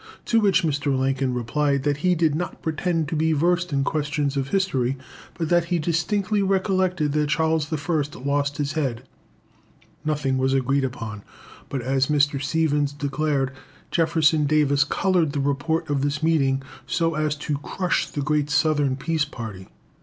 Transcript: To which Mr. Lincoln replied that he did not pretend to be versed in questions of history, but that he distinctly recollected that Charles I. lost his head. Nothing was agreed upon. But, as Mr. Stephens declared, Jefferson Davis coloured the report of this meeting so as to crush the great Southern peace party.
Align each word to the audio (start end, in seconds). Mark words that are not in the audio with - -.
To 0.25 0.39
which 0.39 0.63
Mr. 0.63 0.97
Lincoln 0.97 1.35
replied 1.35 1.83
that 1.83 1.97
he 1.97 2.15
did 2.15 2.33
not 2.33 2.63
pretend 2.63 3.07
to 3.09 3.15
be 3.15 3.33
versed 3.33 3.71
in 3.71 3.83
questions 3.83 4.35
of 4.35 4.47
history, 4.47 4.97
but 5.35 5.49
that 5.49 5.65
he 5.65 5.77
distinctly 5.77 6.41
recollected 6.41 7.11
that 7.11 7.29
Charles 7.29 7.71
I. 7.71 8.19
lost 8.25 8.57
his 8.57 8.71
head. 8.71 9.03
Nothing 10.03 10.39
was 10.39 10.55
agreed 10.55 10.83
upon. 10.83 11.21
But, 11.69 11.83
as 11.83 12.07
Mr. 12.07 12.41
Stephens 12.41 12.93
declared, 12.93 13.51
Jefferson 13.91 14.47
Davis 14.47 14.83
coloured 14.83 15.33
the 15.33 15.39
report 15.39 15.87
of 15.87 16.01
this 16.01 16.23
meeting 16.23 16.63
so 16.87 17.13
as 17.13 17.35
to 17.35 17.59
crush 17.59 18.09
the 18.09 18.21
great 18.23 18.49
Southern 18.49 18.95
peace 18.95 19.25
party. 19.25 19.67